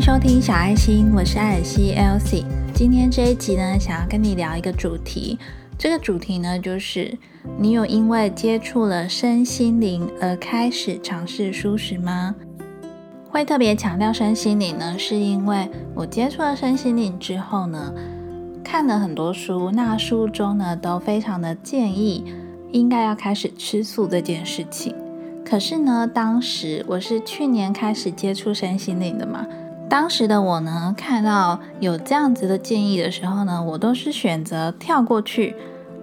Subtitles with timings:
[0.00, 2.46] 收听小爱心，我是艾尔西 Elsie。
[2.72, 5.38] 今天这一集呢，想要跟你聊一个主题。
[5.76, 7.14] 这个主题呢，就是
[7.58, 12.34] 你有因为接触了身心灵而开始尝试舒适吗？
[13.28, 17.92] 会特别强调身心灵呢，是因为我接触了身心灵之后呢，
[18.64, 22.24] 看了很多书，那书中呢都非常的建议
[22.72, 24.94] 应该要开始吃素这件事情。
[25.44, 29.46] 可是呢，当时我是去年开始接触身心灵的嘛。
[29.90, 35.56] 当时的我呢，看到有这样子的建议的时候呢，我都是选择跳过去。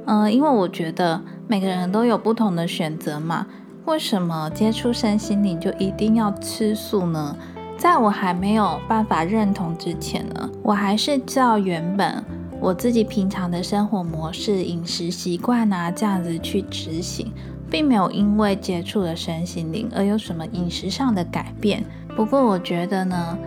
[0.05, 3.47] 嗯，因为我觉得每个人都有不同的选择嘛。
[3.85, 7.33] 为什么接触身心灵就一定要吃素呢？
[7.77, 12.21] 在我还没有办法认同之前呢，我还是照原本
[12.59, 17.31] 我自己平常的生活模式、饮食习惯啊这样子去执行。
[17.69, 21.83] 并没有因为接触了身心灵而有什么饮食上的改变。
[22.15, 23.37] 不过我觉得呢，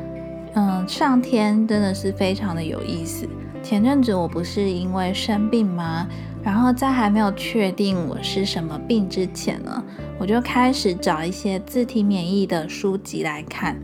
[0.55, 3.29] 嗯，上天真的是非常的有意思。
[3.63, 6.07] 前阵子我不是因为生病吗？
[6.43, 9.85] 然后在还没有确定我是什么病之前呢，
[10.19, 13.77] 我就开始找一些自体免疫的书籍来看。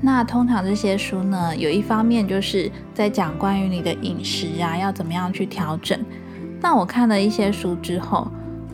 [0.00, 5.98] 那通常这些书呢，有一方面就是在讲关于你的饮食啊，要怎么样去调整。
[6.60, 8.26] 那我看了一些书之后。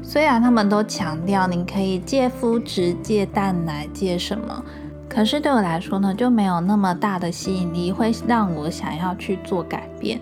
[0.02, 4.64] 虽然他们都强调你可以戒麸质、戒蛋奶、戒什么，
[5.16, 10.20] 可是对我来说呢，就没有那么大的吸引力，会让我想要去做改变。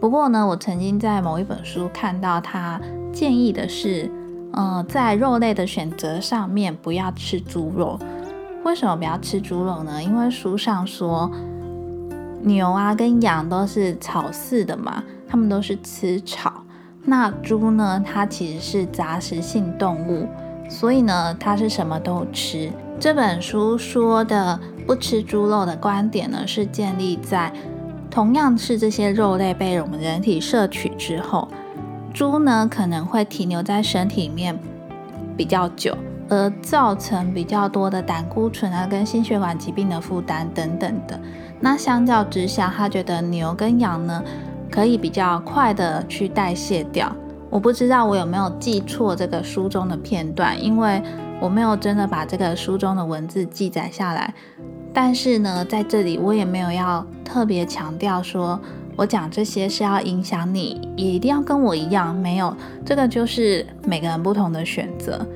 [0.00, 2.80] 不过呢，我曾经在某一本书看到他
[3.12, 4.10] 建议的是，
[4.54, 8.00] 嗯，在肉类的选择上面不要吃猪肉。
[8.64, 10.02] 为什么不要吃猪肉呢？
[10.02, 11.30] 因为书上说
[12.40, 16.64] 牛啊跟羊都是草饲的嘛，它们都是吃草。
[17.04, 18.02] 那猪呢？
[18.02, 20.26] 它其实是杂食性动物，
[20.70, 22.72] 所以呢，它是什么都吃。
[23.02, 27.52] 这本书说的不吃猪肉的观点呢，是建立在
[28.08, 31.48] 同样是这些肉类被我们人体摄取之后，
[32.14, 34.56] 猪呢可能会停留在身体里面
[35.36, 35.98] 比较久，
[36.28, 41.18] 而造成比较多的胆固醇啊，跟心血管疾病的负担等等的。
[41.58, 44.22] 那相较之下，他觉得牛跟羊呢？
[44.70, 47.12] 可以比较快的去代谢掉。
[47.50, 51.02] 我不知道我有没有记错这个书中的片段，因为
[51.42, 54.32] 我没有真的把这个书中的文字记载下来。
[54.94, 58.60] 但是呢，在这里我也没有要特别强调说，
[58.94, 62.14] 我讲这些是要影响你，也一定要跟我一样。
[62.14, 65.26] 没有，这个就是每个人不同的选择。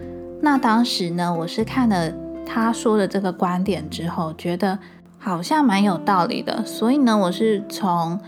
[0.40, 2.12] 那当时呢，我是看了
[2.46, 4.78] 他说的这个观点之后，觉得
[5.18, 8.20] 好像蛮有道理的，所以呢，我是从。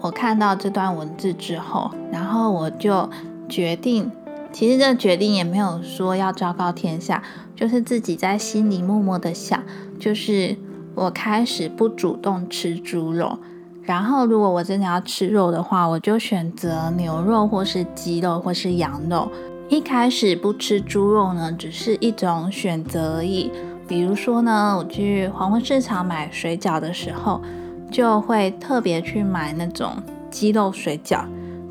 [0.00, 3.08] 我看到这段文字之后，然后我就
[3.48, 4.12] 决定，
[4.54, 7.20] 其实这个决定也没有说要昭告天下，
[7.56, 9.60] 就是自己在心里默默的想，
[9.98, 10.56] 就是
[10.94, 13.36] 我开始不主动吃猪肉，
[13.82, 19.28] 然后如果我真的要吃肉的话，我就选择牛肉或是鸡肉或是羊肉。
[19.68, 23.50] 一开始不吃猪肉呢，只是一种选择而已。
[23.88, 27.42] 比如说呢，我去黄昏市场买水饺的时候。
[27.90, 29.92] 就会特别去买那种
[30.28, 31.24] 鸡肉水饺，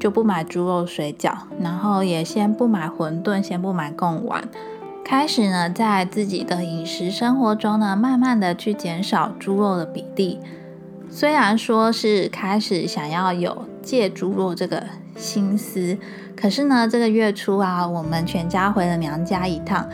[0.04, 1.32] 就不买猪肉水饺，
[1.62, 4.44] 然后也先不买馄饨，先不买贡丸。
[5.02, 10.42] 开始呢，在自己的饮食生活中呢，慢慢的去减少猪肉的比例。
[11.10, 14.84] 虽然说是开始想要有戒猪肉这个
[15.16, 15.98] 心思，
[16.36, 19.88] 可是呢，这个月初啊，我们全家回了娘家一趟。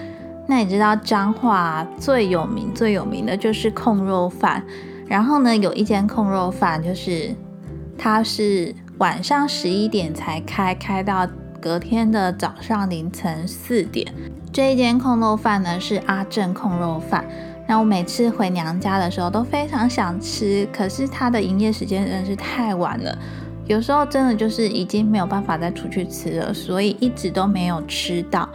[0.47, 4.65] 那你知道彰化最有名、最有名的就是控肉饭。
[5.05, 7.29] 然后呢，有一间控肉饭，就是
[7.95, 11.25] 它是晚上十一点才开，开到
[11.61, 14.13] 隔天的早上凌晨四点。
[14.51, 17.23] 这一间控肉饭呢是阿正控肉饭。
[17.65, 23.17] 那我每次回娘家的时候都非常想吃，可是它的营业时间真的是太晚了，
[23.67, 28.49] 有时候真的就是已经没有办法再出去吃了，所以一直都没有吃到。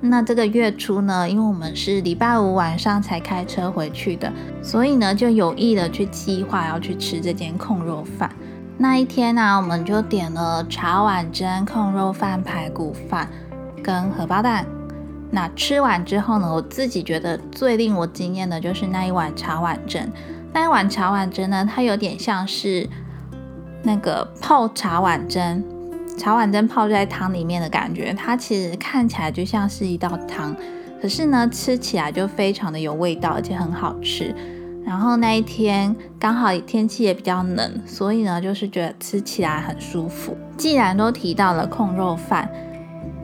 [0.00, 8.28] 那这个月初呢，因为我们是礼拜五晚上才开车回去的，所以呢就有意的去计划要去吃这间控肉饭。
[8.76, 13.28] 那一天呢，我们就点了茶碗蒸、控肉饭、排骨饭
[13.82, 14.66] 跟荷包蛋。
[15.30, 20.10] 那吃完之后呢，我自己觉得最令我惊艳的就是那一碗茶碗蒸。
[20.52, 22.88] 那一碗茶碗蒸呢，它有点像是
[23.82, 25.64] 那个泡茶碗蒸。
[26.16, 30.54] 茶碗蒸泡在汤里面的感觉，它其实看起来就像是一道汤，
[31.02, 34.34] 可是呢，吃起来就非常的有味道，而且很好吃。
[34.84, 40.36] 然后那一天刚好天气也比较冷，所以呢，就是觉得吃起来很舒服。
[40.56, 42.48] 既然都提到了控肉饭，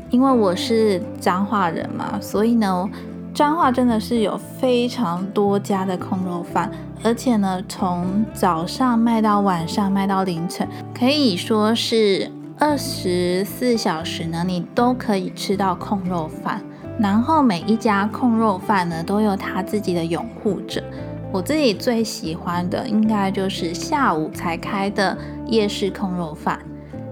[0.09, 2.89] 因为我是彰化人嘛，所以呢，
[3.35, 6.71] 彰化真的是有非常多家的控肉饭，
[7.05, 10.67] 而且呢，从早上卖到晚上，卖到凌晨，
[10.99, 16.61] 可以说是二十四小时呢，你都可以吃到控肉饭。
[16.99, 20.83] 然后每一家控肉饭呢，都有他自己的拥护者。
[21.32, 25.17] 我自己最喜欢的应该就是下午才开的
[25.47, 26.59] 夜市控肉饭。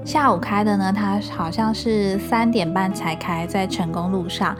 [0.05, 4.57] 下午开的呢，它好像是三点半才开，在成功路上。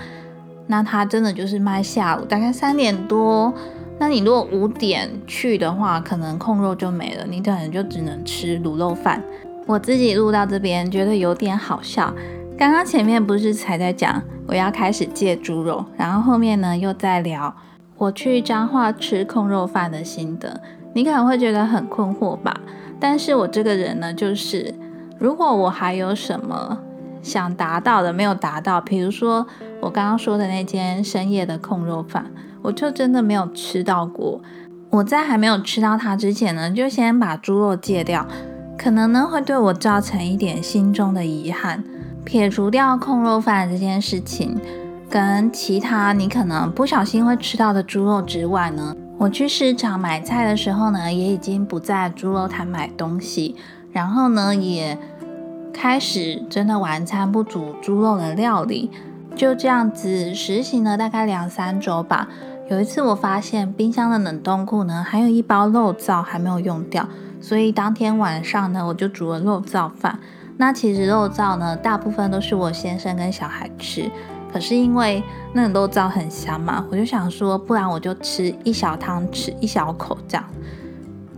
[0.67, 3.53] 那它真的就是卖下午，大概三点多。
[3.99, 9.21] 那你如果五点去的话，可能控肉就没了，你可能就只能吃卤肉饭。
[9.67, 12.15] 我自己录到这边觉得有点好笑。
[12.57, 17.53] 刚刚前面不是才在讲我要开始戒猪肉，然后后面呢又在聊
[17.99, 20.61] 我去彰化吃控肉饭的心得。
[20.95, 22.59] 你可能会觉得很困惑吧？
[22.99, 24.75] 但是我这个人呢，就是
[25.19, 26.79] 如果我还有什么
[27.23, 29.47] 想达到的没有达到，比如说。
[29.81, 32.27] 我刚刚说的那间深夜的控肉饭，
[32.63, 34.41] 我就真的没有吃到过。
[34.91, 38.27] 我在还没有吃到它之前呢，就先把猪肉戒掉，
[38.77, 41.85] 可能呢会对我造成一点心中的遗憾。
[42.25, 44.61] 撇除掉控肉饭这件事情，
[45.11, 53.57] 跟其他你可能不小心会吃到的猪肉之外呢，我去市场买菜的时候呢，也已经不在猪肉摊买东西，
[53.91, 54.99] 然后呢，也
[55.73, 58.91] 开始真的晚餐不煮猪肉的料理。
[59.35, 62.29] 就这样子实行了大概两三周吧。
[62.69, 67.09] 有一次我发现冰箱的冷冻库呢，还有一包肉燥还没有用掉，
[67.41, 70.19] 所以当天晚上呢，我就煮了肉燥饭。
[70.59, 74.11] 那其实肉燥呢，大部分都是我先生跟小孩吃，
[74.53, 75.23] 可是因为
[75.53, 80.45] 那个肉燥很香嘛，我就想说，不然我就吃一小汤匙一小口这样。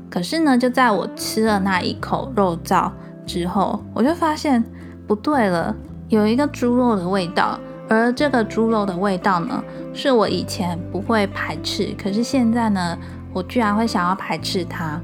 [0.09, 2.91] 可是呢，就在我吃了那一口肉燥
[3.27, 4.65] 之后，我就发现
[5.07, 5.75] 不对了，
[6.09, 7.59] 有一个猪肉的味道。
[7.89, 12.97] 而这个猪肉的味道呢，是我以前不会排斥，可是现在呢，
[13.33, 15.01] 我居然会想要排斥它。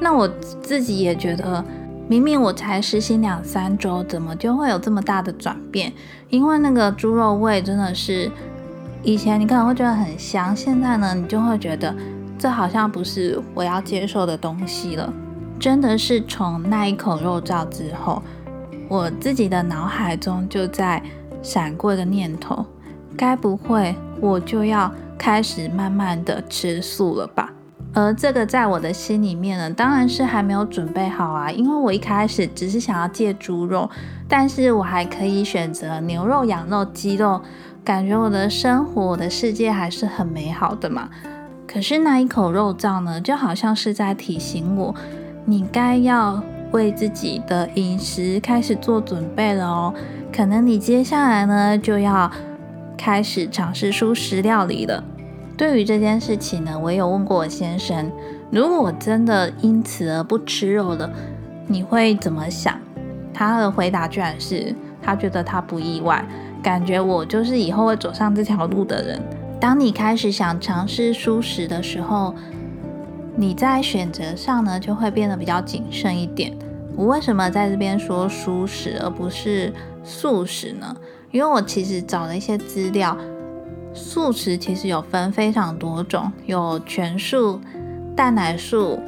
[0.00, 0.26] 那我
[0.62, 1.62] 自己也觉得，
[2.08, 5.92] 明明我才实行两三周，怎么就会有这么大的转变？
[6.28, 8.30] 因为那个猪肉味真的是
[9.02, 11.94] 以前你可能会觉得很香，现在呢，你就会觉得
[12.38, 15.12] 这好像不是我要接受的东西了。
[15.58, 18.22] 真的是从那一口肉燥之后，
[18.88, 21.02] 我自己的脑海中就在。
[21.44, 22.64] 闪过一个念头，
[23.16, 24.88] 该不会我就要
[25.18, 27.51] 开始慢慢的吃素了吧？
[27.94, 33.90] 而这个在我的心里面呢，当然是还没有准备好啊，因为我一开始只是想要戒猪肉，
[34.26, 37.40] 但是我还可以选择牛肉、羊肉、鸡肉，
[37.84, 41.10] 感觉我的生活、我的世界还是很美好的嘛。
[41.66, 44.94] 可是那一口肉燥呢，就好像是在提醒我，
[45.44, 49.92] 你该要为自己的饮食开始做准备了哦。
[50.34, 52.30] 可能你接下来呢就要
[52.96, 55.04] 开始尝试素食料理了。
[55.56, 58.10] 对于这件事情呢，我有问过我先生，
[58.50, 61.10] 如果我真的因此而不吃肉了，
[61.66, 62.78] 你会怎么想？
[63.32, 66.24] 他的回答居然是他觉得他不意外，
[66.62, 69.20] 感觉我就是以后会走上这条路的人。
[69.60, 72.34] 当你开始想尝试素食的时候，
[73.36, 76.52] 你在选择上呢就会变得比较谨慎一点。
[76.96, 79.72] 我为什么在这边说素食而不是？
[80.04, 80.96] 素食呢？
[81.30, 83.16] 因为我其实找了一些资料，
[83.94, 87.60] 素食其实有分非常多种，有全素、
[88.16, 88.98] 蛋奶素、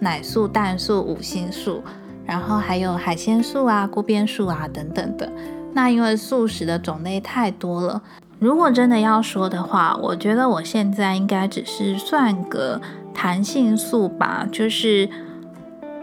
[0.00, 1.82] 奶素、蛋素、五星素，
[2.24, 5.30] 然后还有海鲜素啊、锅边素啊等等的。
[5.72, 8.02] 那因为素食的种类太多了，
[8.38, 12.80] 如果真的要说的话，我觉得我现在应该只是算个
[13.12, 15.08] 弹性素吧，就是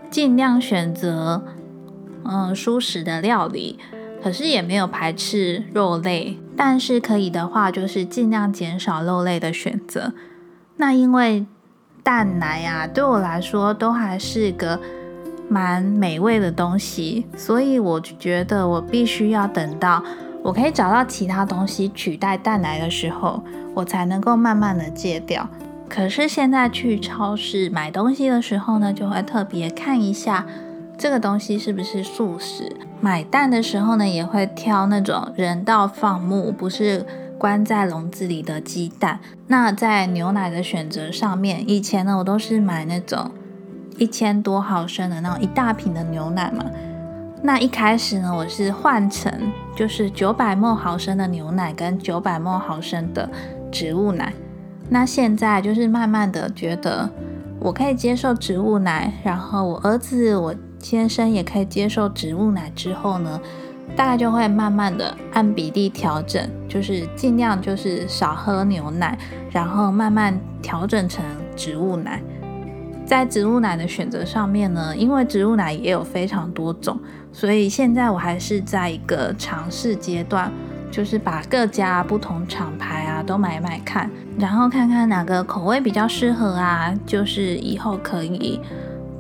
[0.10, 1.42] 尽量选择
[2.24, 3.80] 嗯素食的料理。
[4.24, 10.14] 可是也没有排斥肉类，但是可以的话，就是尽量减少肉类的选择。
[10.78, 11.46] 那因为
[12.02, 14.80] 蛋奶啊，对我来说都还是个
[15.50, 20.02] 蛮美味的东西，所以我觉得我必须要等到
[20.42, 25.50] 我可以找到其他东西取代蛋奶的时候，我才能够慢慢的戒掉。
[25.90, 30.46] 可是现在去超市买东西的时候呢，就会特别看一下。
[30.96, 32.72] 这个东西是不是素食？
[33.02, 37.06] 买蛋的时候呢，也会挑那种人道放牧，不是
[37.38, 39.20] 关在笼子里的鸡蛋。
[39.48, 43.30] 那在牛奶的选择上面，以前呢，我都是买那种
[43.98, 46.64] 一千多毫升的那种一大瓶的牛奶嘛。
[47.42, 49.30] 那一开始呢，我是换成
[49.76, 53.30] 就是九百毫毫升的牛奶跟九百毫毫升的
[53.70, 54.32] 植物奶。
[54.90, 57.10] 那现在就是慢慢的觉得
[57.60, 60.56] 我可以接受植物奶，然后我儿子我。
[60.84, 63.40] 先生也可以接受植物奶之后呢，
[63.96, 69.18] 大概就会慢慢的按比例调整，就是尽量就是少喝牛奶，
[69.50, 71.24] 然后慢慢调整成
[71.56, 72.22] 植物奶。
[73.06, 77.00] 在植物奶的选择上面呢，因为植物奶也有非常多种，
[77.32, 80.52] 所以现在我还是在一个尝试阶段，
[80.92, 88.60] 就是把各家不同厂牌啊都买买看，然后看看哪个口味比较适合啊，就是以后可以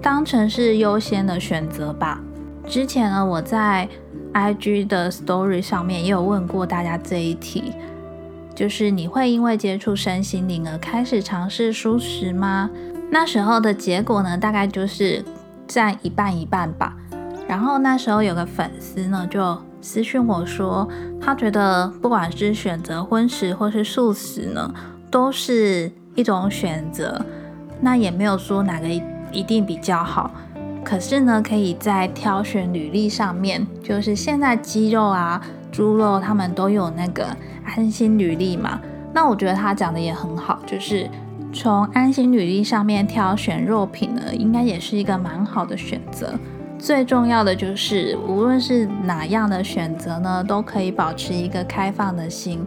[0.04, 2.20] 当成是优先的选择吧。
[2.68, 3.88] 之前呢，我在
[4.34, 7.72] IG 的 Story 上面也有问过大家这一题，
[8.54, 12.70] 就是你会因为接触身心灵而开始尝试舒食吗？
[13.10, 15.24] 那时候的结果呢，大概就是
[15.66, 16.98] 占一半一半吧。
[17.48, 20.86] 然后那时候有个粉丝呢，就私讯我说，
[21.22, 24.74] 他觉得不管是选择荤食或是素食呢，
[25.10, 27.26] 都是一种选择。
[27.80, 28.88] 那也没有说哪个
[29.34, 30.32] 一定比较好。
[30.84, 37.36] 可是呢，可以在挑选履历上面，就是现在鸡肉啊、猪肉他们都有那个
[37.66, 38.80] 安心履历嘛。
[39.14, 41.10] 那我觉得他讲的也很好，就是。
[41.56, 46.34] 从安心履历上面挑选肉品呢，应该也是一个蛮好的选择。
[46.80, 52.66] 最重要的就是，无论是哪样的选择呢，都可以保持一个开放的心，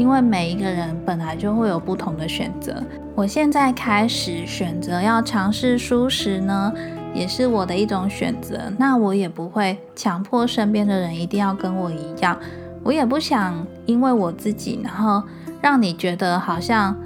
[0.00, 2.82] 因为每一个人本来就会有不同的选择。
[3.14, 6.72] 我现在开始选择要尝试素食呢，
[7.14, 8.72] 也是我的一种选择。
[8.78, 12.38] 那我也不会强迫身边的人一定要跟我一样，
[12.82, 15.22] 我也不想因为我自己，然后
[15.60, 16.96] 让你觉得好像。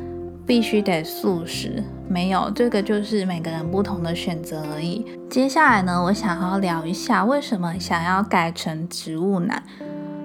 [0.46, 5.02] 必须得素食，没有这个就是每个人不同的选择而已。
[5.30, 9.62] 接下来呢，我想要聊一下为什么想要改成植物奶。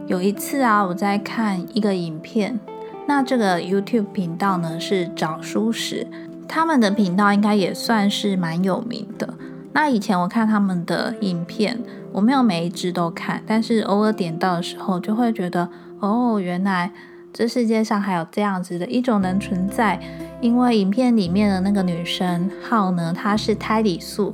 [0.10, 2.60] 有一次啊，我在看一个影片，
[3.08, 6.08] 那这个 YouTube 频道呢是找书食，
[6.48, 9.32] 他们的频道应该也算是蛮有名的。
[9.72, 11.80] 那以前我看他们的影片，
[12.12, 16.92] 我没有每一只都看，但是偶尔点到的时候，就会觉得哦，原来。
[17.32, 20.00] 这世界上还有这样子的一种人存在，
[20.42, 24.34] 因为影片里面的那个女生号呢，她是胎里素，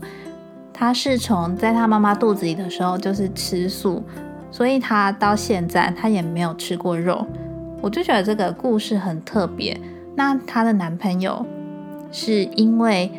[0.71, 4.01] 她是从在她妈妈肚子里的时候就是吃素，
[4.55, 7.27] 所以她到现在她也没有吃过肉。
[7.81, 9.77] 我就觉得这个故事很特别。
[10.15, 11.45] 那她的男朋友
[12.09, 13.11] 是因为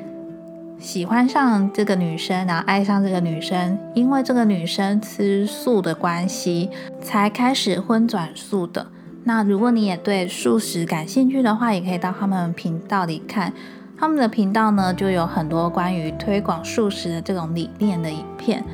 [0.78, 6.70] 喜欢上这个女生，然后爱上这个女生，因为这个女生吃素的关系，
[7.02, 8.86] 才开始荤转素的。
[9.24, 13.52] 那如果你也对素食感兴趣的话，也可以到他们频道里看。
[13.98, 18.64] 他们的频道呢，就有很多关于推广素食的这种理念的影片。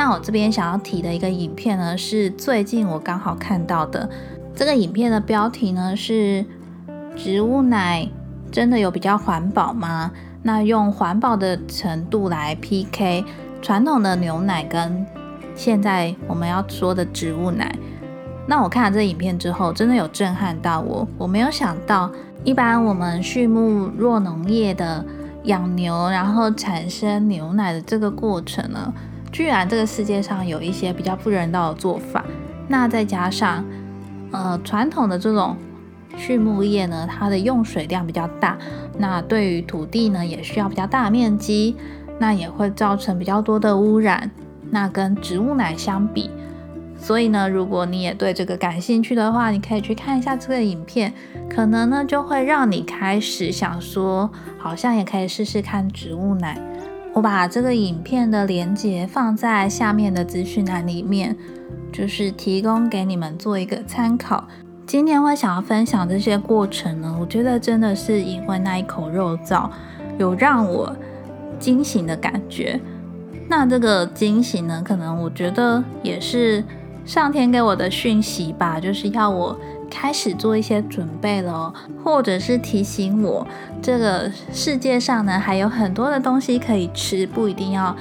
[0.00, 4.08] 那我这边想要提的一个影片呢，是最近我刚好看到的。
[4.56, 6.42] 这个影片的标题呢是
[7.14, 8.08] “植物奶
[8.50, 10.10] 真的有比较环保吗？”
[10.42, 13.22] 那用环保的程度来 PK
[13.60, 15.04] 传统的牛奶跟
[15.54, 17.70] 现在我们要说的植物奶。
[18.46, 21.06] 那我看了这影片之后，真的有震撼到我。
[21.18, 22.10] 我没有想到，
[22.42, 25.04] 一般我们畜牧弱农业的
[25.42, 28.90] 养牛，然后产生牛奶的这个过程呢，
[29.32, 32.24] 居然这个世界上有一些比较不人道的做法。
[32.68, 33.64] 那再加上，
[34.30, 35.56] 呃，传统的这种
[36.16, 38.56] 畜牧业呢，它的用水量比较大，
[38.98, 41.76] 那对于土地呢，也需要比较大面积，
[42.18, 44.30] 那也会造成比较多的污染。
[44.70, 46.30] 那跟植物奶相比，
[46.96, 51.12] 所以呢，如果你也对这个感兴趣的话，你可以去看一下这个影片，
[51.48, 56.56] 可能呢就会让你开始想说，好像也可以试试看植物奶。
[57.12, 61.36] 我把这个影片的连接放在下面的资讯栏里面，
[61.92, 64.46] 就是提供给你们做一个参考。
[64.86, 69.68] 今天会想要分享这些过程呢，我觉得真的是因为那一口肉燥
[70.18, 70.94] 有让我
[71.58, 72.80] 惊醒的感觉。
[73.48, 76.64] 那这个惊醒呢，可能我觉得也是。
[77.06, 79.58] 上天给我的讯息吧，就是要我
[79.90, 83.46] 开始做一些准备了，或者是提醒我，
[83.82, 87.94] 这个世界上呢还有很多的东西可以吃，不一定要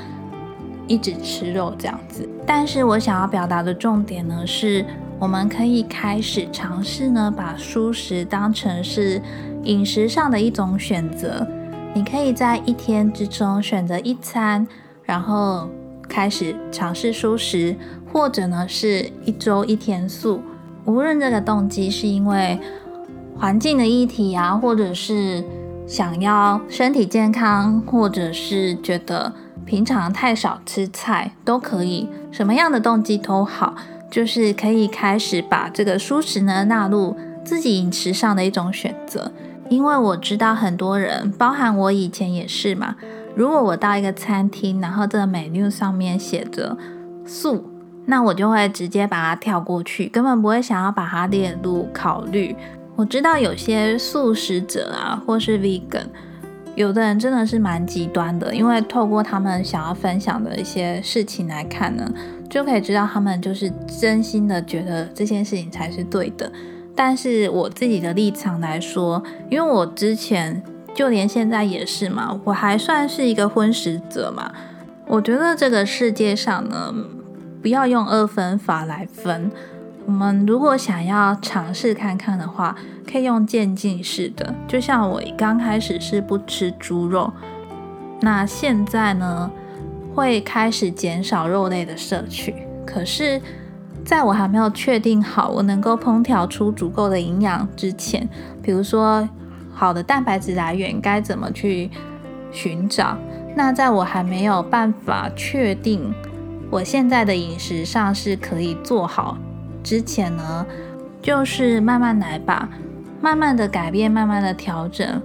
[0.87, 2.29] 一直吃肉这样子。
[2.45, 4.85] 但是我想要表达的重点呢，是
[5.17, 9.21] 我们可以开始尝试呢，把素食当成是
[9.63, 11.45] 饮食上的一种选择。
[11.93, 14.67] 你可以在一天之中选择一餐，
[15.03, 15.67] 然后
[16.07, 17.75] 开始尝试素食。
[18.11, 20.41] 或者呢，是一周一天素。
[20.89, 22.59] 无论这个动机是因为
[23.37, 25.43] 环境的议题啊，或者是
[25.85, 29.31] 想要身体健康，或者是觉得
[29.65, 32.09] 平常太少吃菜，都可以。
[32.31, 33.75] 什么样的动机都好，
[34.09, 37.15] 就是可以开始把这个蔬食呢纳入
[37.45, 39.31] 自己饮食上的一种选择。
[39.69, 42.95] 因为我知道很多人，包含我以前也是嘛。
[43.35, 46.75] 如果我到一个餐厅，然后这个 menu 上面写着
[47.23, 47.69] 素。
[48.09, 52.55] 那我就会直接把它跳过去，根本不会想要把它列入考虑。
[52.95, 56.07] 我知道有些素食者啊，或是 vegan，
[56.73, 62.11] 有的人真的是蛮极端的，因为透过他们想要分享的一些事情来看呢，
[62.49, 66.51] 就可以知道他们就是真心的觉得这件事情才是对的。
[66.95, 70.61] 但是我自己的立场来说，因为我之前
[70.95, 74.51] 就连现在也是嘛，我还算是一个荤食者嘛。
[75.05, 76.93] 我觉得这个世界上呢，
[77.61, 79.51] 不要用二分法来分。
[80.05, 82.75] 我们如果想要尝试看看的话，
[83.09, 84.53] 可以用渐进式的。
[84.67, 87.31] 就像我刚开始是不吃猪肉，
[88.21, 89.51] 那现在呢
[90.13, 92.53] 会开始减少肉类的摄取，
[92.85, 93.41] 可是。
[94.05, 98.27] 在我还没有确定好我能够烹调出足够的营养之前，
[98.63, 99.27] 比如说
[99.71, 101.91] 好的蛋白质来源该怎么去
[102.51, 103.15] 寻找？
[103.55, 106.11] 那在我还没有办法确定
[106.69, 109.37] 我现在的饮食上是可以做好
[109.83, 110.65] 之前呢，
[111.21, 112.69] 就是慢慢来吧，
[113.21, 115.21] 慢慢的改变，慢慢的调整。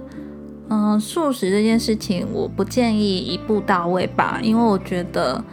[0.69, 5.43] 嗯，素食这件事情我不建议一步到位吧，因为我觉得。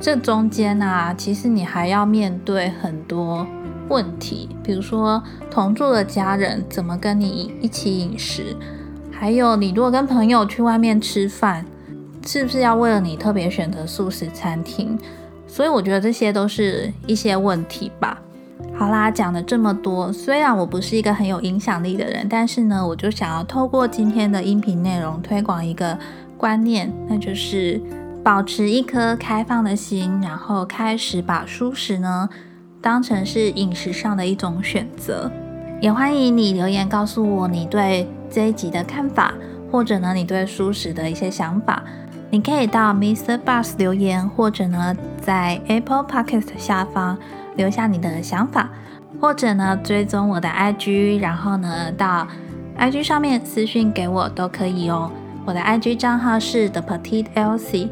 [0.00, 3.44] 这中间啊，其实你还要面对很多
[3.88, 8.56] 问题，比如说同住的家人怎么跟你一起饮食，
[9.10, 11.66] 还有你如果跟朋友去外面吃饭，
[12.28, 14.98] 是不是要为了你特别选择素食餐厅？
[15.46, 18.20] 所以我觉得这些都是一些问题吧。
[18.76, 25.98] 好啦，讲了这么多，虽然我不是一个很有影响力的人，但是呢，我就想要透过今天的音频内容推广一个
[26.36, 27.80] 观念，那就是。
[28.24, 32.28] 保持一颗开放的心，然后开始把素食呢
[32.82, 35.30] 当成是饮食上的一种选择。
[35.80, 39.32] 也欢迎你留言告诉我你对这一集的看法，
[39.70, 41.82] 或者呢你对素食的一些想法。
[42.30, 43.38] 你可以到 Mr.
[43.38, 47.16] Bus 留言，或者呢在 Apple Podcast 下方
[47.56, 48.70] 留下你的想法，
[49.20, 52.26] 或者呢追踪我的 IG，然后呢到
[52.78, 55.10] IG 上面私信给我都可以哦。
[55.44, 57.88] 我的 IG 账号是 The Petite Elsie。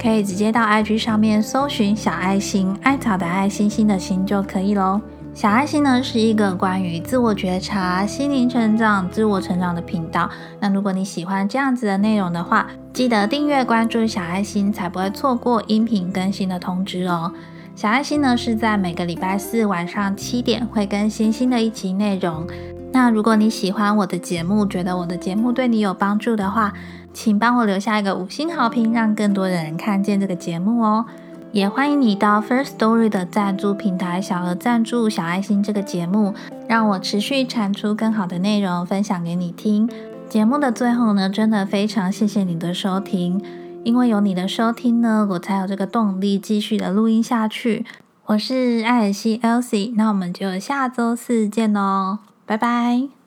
[0.00, 5.00] 可以直接到 IG 上面搜寻小爱心，艾草的爱心心的心就可以喽。
[5.38, 10.28] 小爱心呢是一个关于自我觉察、心灵成长、自我成长的频道。
[10.58, 17.32] 那如果你喜欢这样子的内容的话，记得订阅关注小爱心，才不会错过音频更新的通知哦。
[17.76, 22.44] 小爱心呢是在每个礼拜四晚上七点会更新新的一集内容。
[22.90, 26.72] 那如果你喜欢我的节目，觉得我的节目对你有帮助的话，
[27.12, 31.04] 请帮我留下一个五星好评，让更多的人看见这个节目哦。
[31.50, 36.34] 也欢迎你到 First Story 的赞助平台小额赞助小爱心这个节目，
[36.68, 39.88] 让我持续产出更好的内容分享给你听。
[40.28, 43.42] 节目的最后呢，真的非常谢谢你的收听，
[43.82, 47.86] 因为有你的收听呢，我才有这个动力继续的录音下去。
[48.26, 53.17] 我是艾尔西 Elsie，那我们就下周四见喽，拜拜。